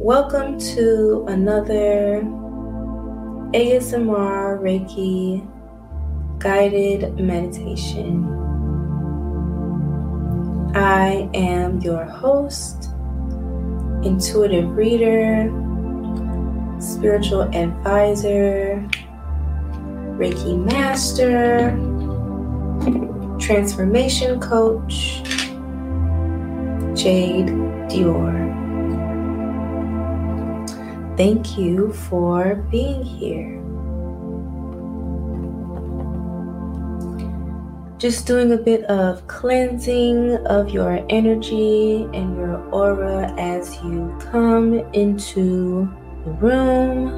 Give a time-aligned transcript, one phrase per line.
[0.00, 2.22] Welcome to another
[3.52, 5.44] ASMR Reiki
[6.38, 8.24] guided meditation.
[10.76, 12.90] I am your host,
[14.04, 15.50] intuitive reader,
[16.78, 18.88] spiritual advisor,
[20.16, 21.70] Reiki master,
[23.40, 25.24] transformation coach,
[26.94, 27.48] Jade
[27.90, 28.47] Dior.
[31.18, 33.58] Thank you for being here.
[37.98, 44.74] Just doing a bit of cleansing of your energy and your aura as you come
[44.92, 45.92] into
[46.24, 47.08] the room.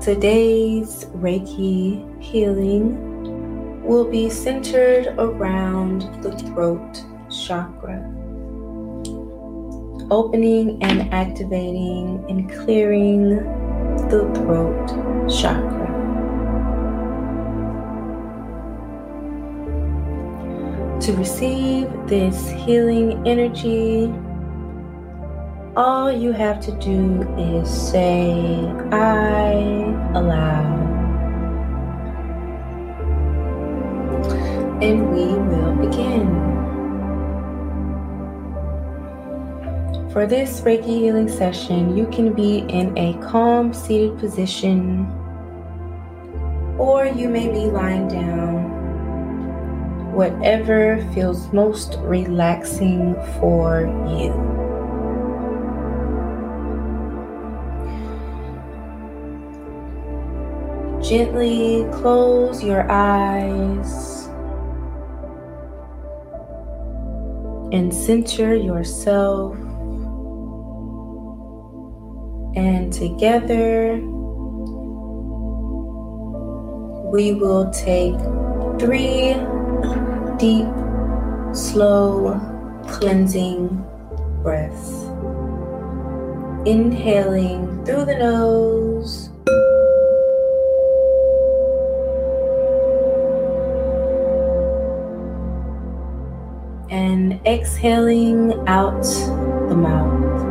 [0.00, 8.19] Today's Reiki healing will be centered around the throat chakra
[10.10, 13.36] opening and activating and clearing
[14.08, 14.88] the throat
[15.28, 15.88] chakra.
[21.00, 24.12] To receive this healing energy,
[25.76, 28.34] all you have to do is say,
[28.90, 29.52] I
[30.14, 30.78] allow.
[34.82, 36.59] And we will begin.
[40.12, 45.06] For this Reiki healing session, you can be in a calm seated position,
[46.80, 48.64] or you may be lying down,
[50.12, 54.34] whatever feels most relaxing for you.
[61.00, 64.26] Gently close your eyes
[67.72, 69.56] and center yourself
[72.60, 73.96] and together
[77.10, 78.18] we will take
[78.78, 79.34] three
[80.36, 80.68] deep,
[81.54, 82.38] slow,
[82.86, 83.82] cleansing
[84.42, 85.04] breaths.
[86.66, 89.30] Inhaling through the nose.
[96.90, 99.02] And exhaling out
[99.70, 100.49] the mouth.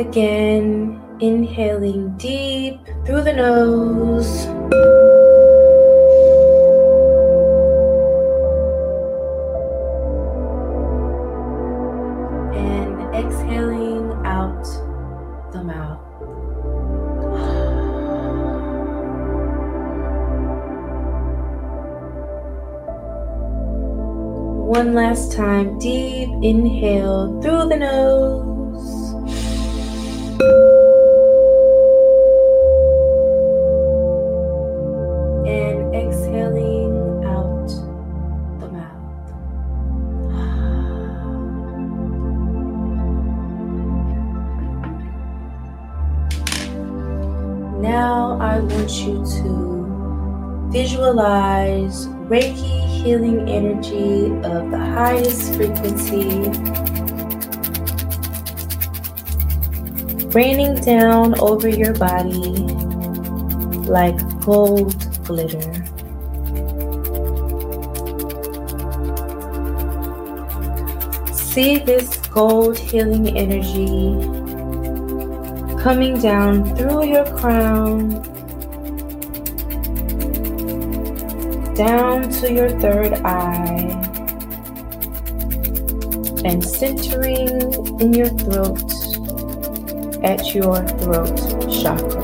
[0.00, 4.46] Again, inhaling deep through the nose.
[12.56, 14.64] And exhaling out
[15.52, 16.00] the mouth.
[24.66, 28.49] One last time, deep inhale through the nose.
[52.30, 56.46] Reiki healing energy of the highest frequency
[60.30, 62.68] raining down over your body
[63.90, 65.74] like gold glitter.
[71.34, 74.14] See this gold healing energy
[75.82, 78.22] coming down through your crown,
[81.80, 83.88] down to your third eye,
[86.44, 87.48] and centering
[87.98, 88.92] in your throat
[90.22, 91.34] at your throat
[91.72, 92.20] chakra.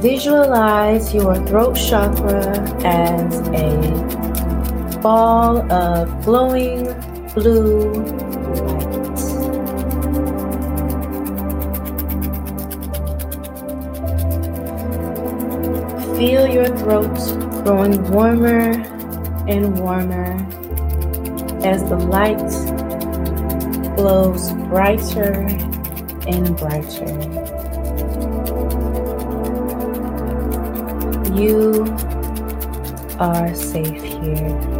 [0.00, 6.84] Visualize your throat chakra as a ball of glowing
[7.34, 8.27] blue
[16.88, 17.32] throats
[17.64, 18.70] growing warmer
[19.46, 20.32] and warmer
[21.62, 22.38] as the light
[23.94, 25.46] glows brighter
[26.26, 27.12] and brighter.
[31.38, 31.84] You
[33.20, 34.78] are safe here.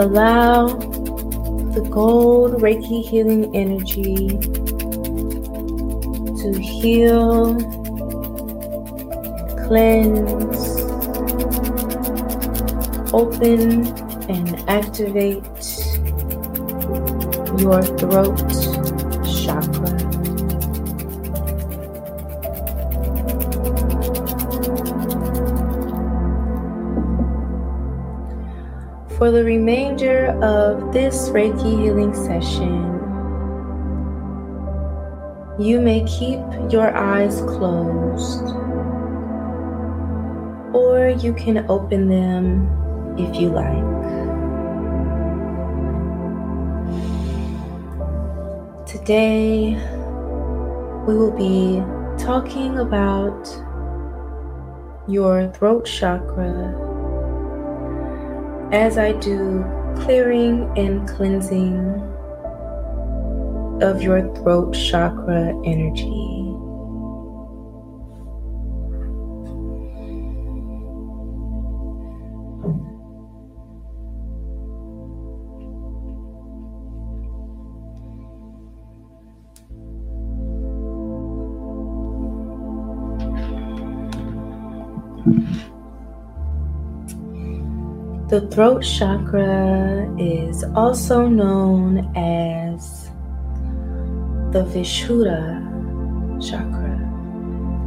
[0.00, 0.87] allow
[1.82, 4.26] the gold Reiki healing energy
[6.40, 7.54] to heal,
[9.66, 10.80] cleanse,
[13.14, 13.86] open,
[14.28, 15.44] and activate
[17.60, 18.57] your throat
[29.18, 32.84] For the remainder of this Reiki healing session,
[35.58, 36.38] you may keep
[36.70, 38.54] your eyes closed
[40.72, 42.70] or you can open them
[43.18, 43.98] if you like.
[48.86, 49.74] Today,
[51.08, 51.82] we will be
[52.22, 53.48] talking about
[55.08, 56.87] your throat chakra
[58.72, 59.64] as I do
[59.96, 61.78] clearing and cleansing
[63.82, 66.38] of your throat chakra energy.
[88.28, 93.10] The throat chakra is also known as
[94.52, 95.64] the Vishuddha
[96.38, 96.98] chakra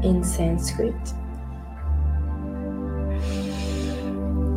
[0.04, 0.96] in Sanskrit.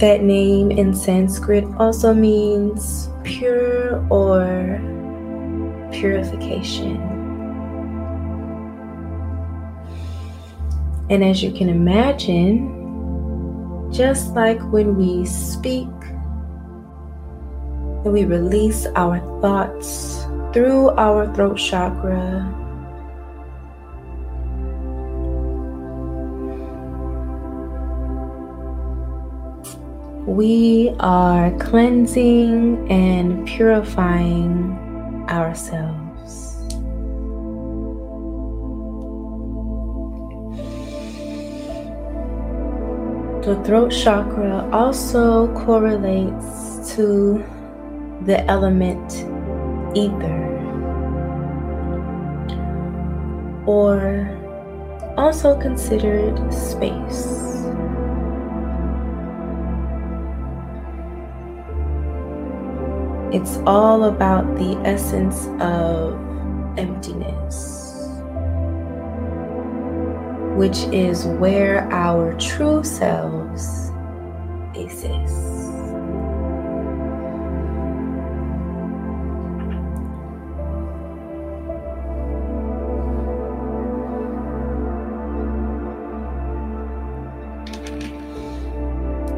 [0.00, 4.80] That name in Sanskrit also means pure or
[5.92, 6.96] purification.
[11.10, 12.83] And as you can imagine,
[13.94, 15.86] just like when we speak
[18.04, 22.42] and we release our thoughts through our throat chakra.
[30.26, 34.76] We are cleansing and purifying
[35.28, 36.03] ourselves.
[43.44, 47.44] The throat chakra also correlates to
[48.24, 49.12] the element
[49.94, 50.48] ether,
[53.66, 54.32] or
[55.18, 57.60] also considered space.
[63.30, 66.14] It's all about the essence of
[66.78, 67.83] emptiness
[70.56, 73.90] which is where our true selves
[74.74, 75.54] exist.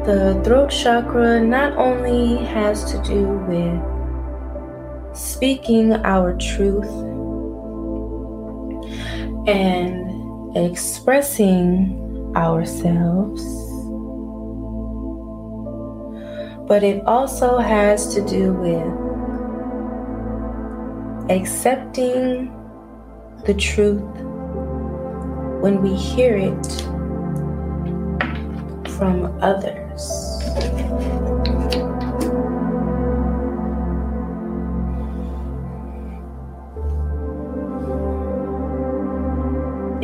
[0.05, 6.87] The throat chakra not only has to do with speaking our truth
[9.47, 9.96] and
[10.55, 13.43] expressing ourselves,
[16.67, 19.07] but it also has to do with
[21.29, 22.53] accepting
[23.45, 24.01] the truth
[25.61, 26.67] when we hear it
[28.97, 30.36] from others.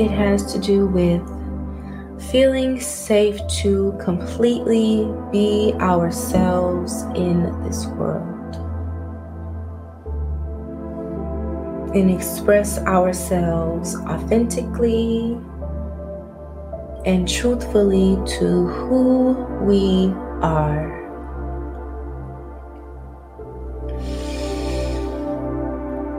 [0.04, 1.22] It has to do with
[2.30, 8.56] feeling safe to completely be ourselves in this world
[11.96, 15.38] and express ourselves authentically
[17.06, 20.08] and truthfully to who we
[20.42, 21.03] are.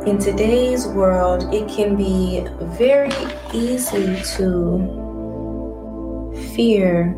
[0.06, 2.46] In today's world, it can be
[2.76, 3.10] very
[3.54, 5.04] easy to
[6.54, 7.16] fear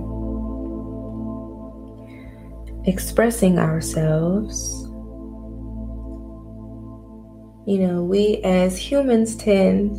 [2.85, 4.85] expressing ourselves.
[7.67, 9.97] You know, we as humans tend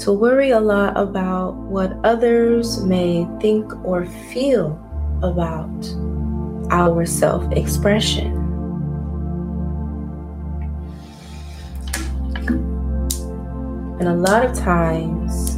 [0.00, 4.78] to worry a lot about what others may think or feel
[5.22, 5.88] about
[6.70, 8.33] our self expression.
[14.04, 15.56] And a lot of times,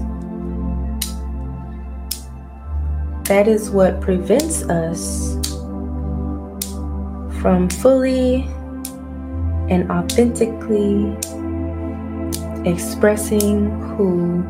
[3.28, 5.32] that is what prevents us
[7.40, 8.42] from fully
[9.68, 11.16] and authentically
[12.70, 14.46] expressing who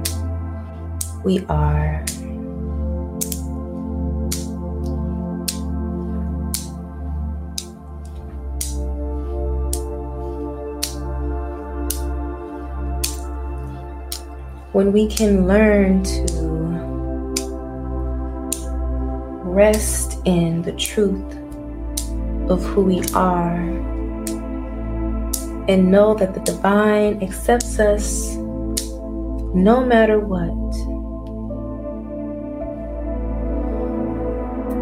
[1.24, 2.04] we are.
[14.76, 16.22] When we can learn to
[19.42, 21.32] rest in the truth
[22.50, 23.56] of who we are
[25.66, 28.36] and know that the divine accepts us
[29.54, 30.52] no matter what,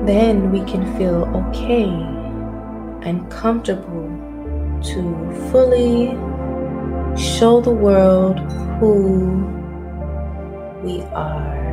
[0.09, 1.85] then we can feel okay
[3.09, 4.11] and comfortable
[4.91, 6.17] to fully
[7.17, 8.41] show the world
[8.81, 9.63] who
[10.85, 11.65] we are.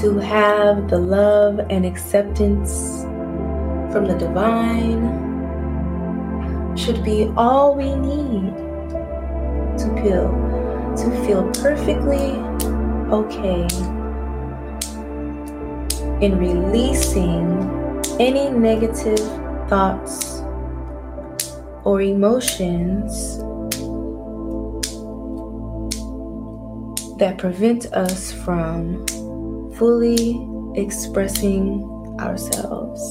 [0.00, 3.02] to have the love and acceptance
[3.92, 5.02] from the divine
[6.74, 8.56] should be all we need
[9.76, 10.59] to feel
[11.00, 12.36] to feel perfectly
[13.10, 13.66] okay
[16.20, 17.46] in releasing
[18.20, 19.18] any negative
[19.68, 20.42] thoughts
[21.84, 23.38] or emotions
[27.18, 29.06] that prevent us from
[29.76, 31.82] fully expressing
[32.20, 33.02] ourselves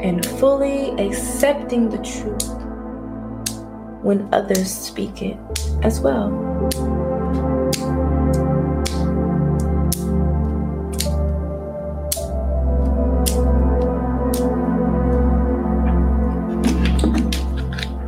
[0.00, 2.63] and fully accepting the truth
[4.04, 5.38] when others speak it
[5.82, 6.30] as well.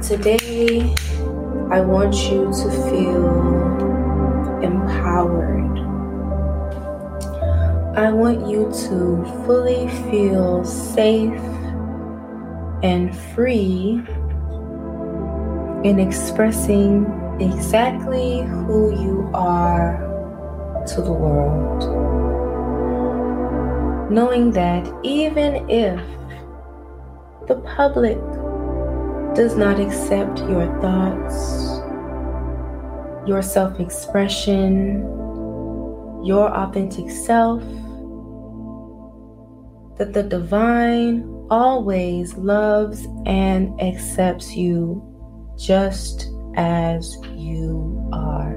[0.03, 0.95] Today,
[1.71, 3.27] I want you to feel
[4.63, 5.57] empowered
[7.97, 11.41] I want you to fully feel safe
[12.83, 14.03] and free
[15.87, 17.07] in expressing
[17.41, 20.03] exactly who you are
[20.85, 21.81] to the world.
[24.11, 26.01] Knowing that even if
[27.47, 28.19] the public
[29.37, 31.79] does not accept your thoughts,
[33.29, 35.03] your self expression,
[36.25, 37.63] your authentic self,
[39.99, 45.16] that the divine always loves and accepts you
[45.59, 48.55] just as you are.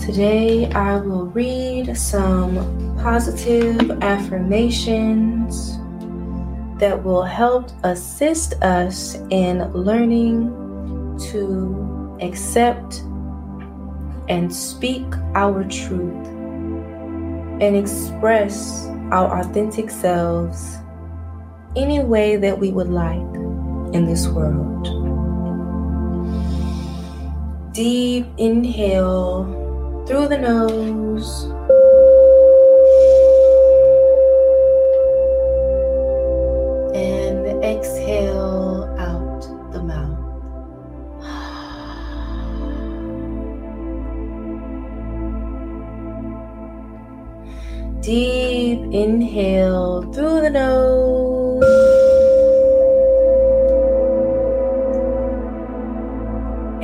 [0.00, 5.78] Today, I will read some positive affirmations
[6.78, 10.50] that will help assist us in learning
[11.30, 13.00] to accept
[14.28, 16.35] and speak our truth
[17.60, 20.76] and express our authentic selves
[21.76, 23.34] any way that we would like
[23.94, 24.84] in this world.
[27.72, 29.44] Deep inhale
[30.06, 31.46] through the nose.
[48.06, 51.64] Deep inhale through the nose.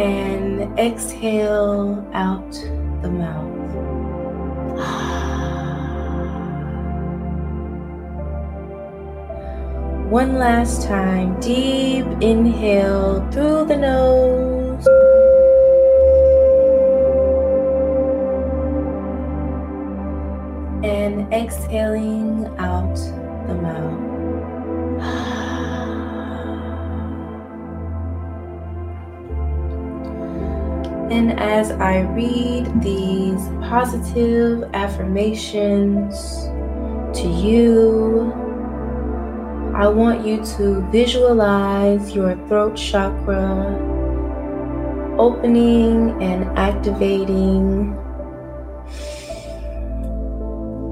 [0.01, 2.51] And exhale out
[3.03, 3.47] the mouth.
[10.11, 15.12] One last time, deep inhale through the nose.
[21.03, 22.95] And exhaling out
[23.49, 24.13] the mouth.
[31.11, 36.45] And as I read these positive affirmations
[37.19, 38.33] to you,
[39.75, 43.91] I want you to visualize your throat chakra
[45.19, 47.99] opening and activating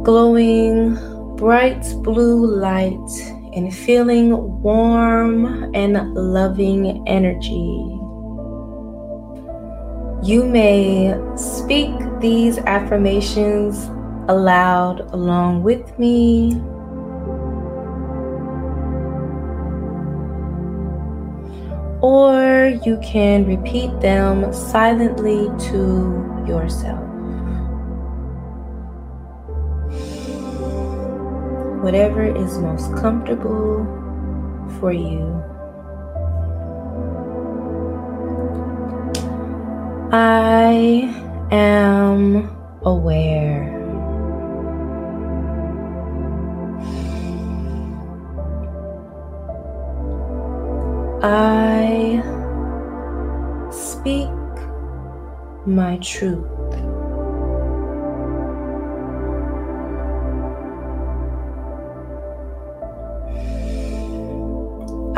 [0.03, 0.95] glowing
[1.37, 3.11] bright blue light
[3.55, 7.97] and feeling warm and loving energy.
[10.23, 11.91] You may speak
[12.21, 13.87] these affirmations
[14.29, 16.61] aloud along with me.
[22.03, 27.10] Or you can repeat them silently to yourself.
[31.81, 33.87] Whatever is most comfortable
[34.79, 35.43] for you.
[40.13, 41.09] I
[41.51, 43.77] am aware.
[51.23, 52.23] I
[53.71, 54.29] speak
[55.67, 56.60] my truth.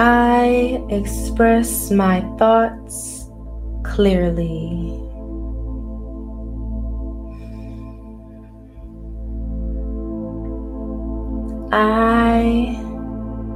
[0.05, 3.31] I express my thoughts
[3.85, 4.99] clearly.
[11.71, 12.77] I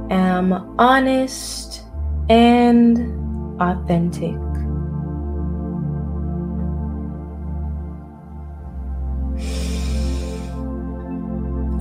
[0.09, 1.83] am honest
[2.29, 2.97] and
[3.59, 4.39] authentic.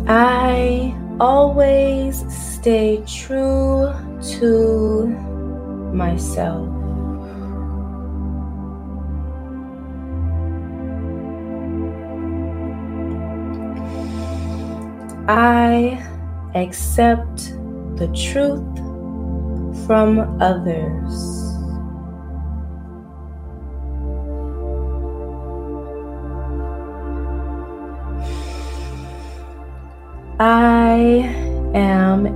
[0.08, 5.06] I always stay true to
[5.94, 6.66] myself.
[15.28, 16.04] I
[16.56, 17.54] accept
[17.99, 18.66] the truth
[19.87, 21.35] from others.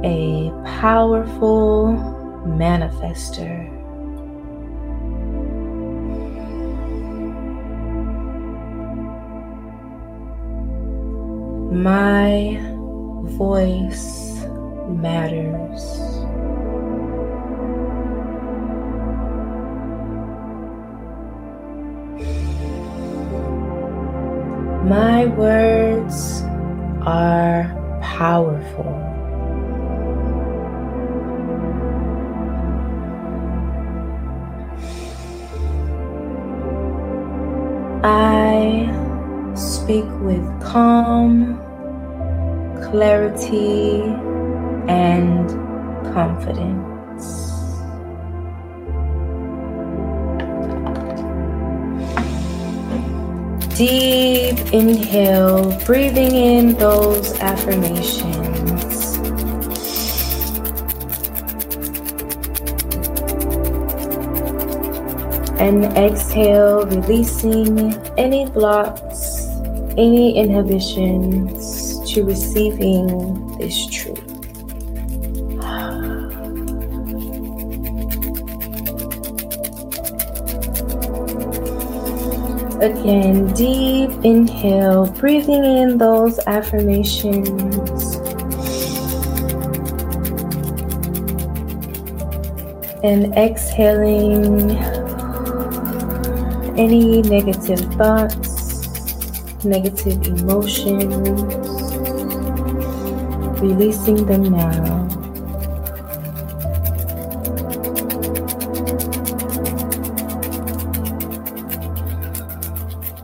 [0.05, 1.95] A powerful
[2.47, 3.69] manifester.
[11.73, 12.59] My
[13.37, 14.45] voice
[14.89, 16.01] matters.
[24.89, 26.43] My words
[27.07, 28.60] are powerful.
[39.91, 41.59] Speak with calm
[42.91, 44.03] clarity,
[44.89, 45.49] and
[46.13, 47.27] confidence.
[53.77, 59.17] Deep inhale, breathing in those affirmations.
[65.61, 69.10] And exhale, releasing any blocks,
[69.97, 74.31] any inhibitions to receiving this truth.
[82.81, 88.17] Again, deep inhale, breathing in those affirmations.
[93.05, 94.71] And exhaling
[96.79, 98.50] any negative thoughts,
[99.65, 101.61] negative emotions
[103.61, 105.07] releasing them now.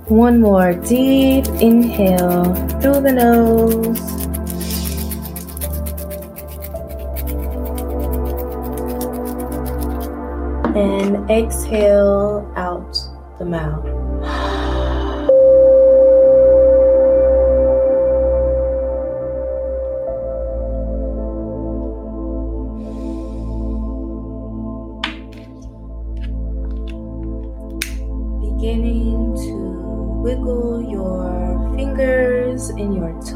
[0.09, 3.99] One more deep inhale through the nose.
[10.77, 12.97] And exhale out
[13.39, 14.16] the mouth.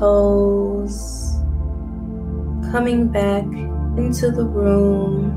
[0.00, 1.36] Toes,
[2.72, 3.44] coming back
[4.00, 5.36] into the room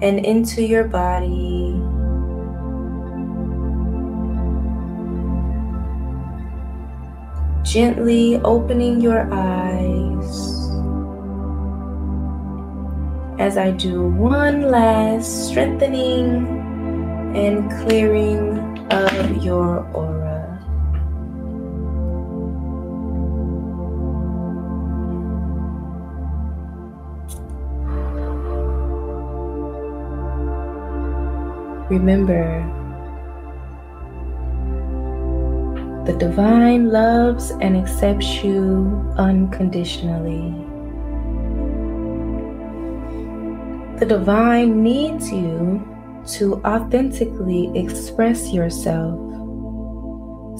[0.00, 1.74] and into your body.
[7.64, 10.58] Gently opening your eyes
[13.40, 16.46] as I do one last strengthening
[17.34, 20.37] and clearing of your aura.
[31.90, 32.62] Remember
[36.08, 40.54] The divine loves and accepts you unconditionally.
[43.98, 45.86] The divine needs you
[46.38, 49.18] to authentically express yourself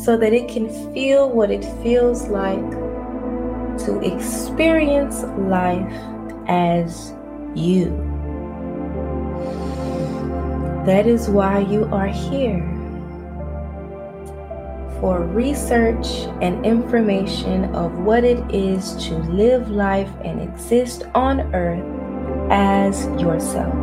[0.05, 2.71] so that it can feel what it feels like
[3.87, 5.91] to experience life
[6.47, 7.14] as
[7.55, 8.18] you.
[10.88, 12.64] That is why you are here
[14.98, 16.07] for research
[16.40, 21.85] and information of what it is to live life and exist on earth
[22.51, 23.74] as yourself.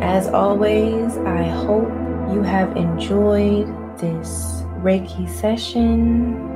[0.00, 1.90] As always, I hope
[2.32, 6.55] you have enjoyed this Reiki session.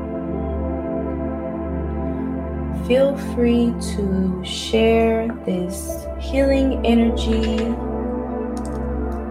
[2.91, 7.63] Feel free to share this healing energy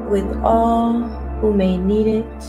[0.10, 1.02] with all
[1.42, 2.44] who may need it.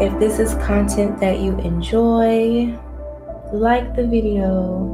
[0.00, 2.74] If this is content that you enjoy,
[3.52, 4.88] like the video,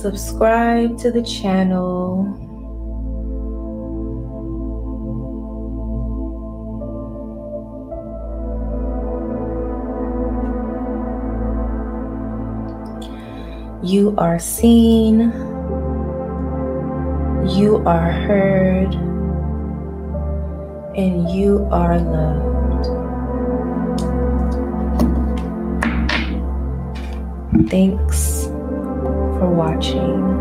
[0.00, 2.47] subscribe to the channel.
[13.82, 15.30] You are seen.
[17.46, 18.92] You are heard.
[20.96, 22.86] And you are loved.
[27.70, 28.46] Thanks
[29.38, 30.37] for watching.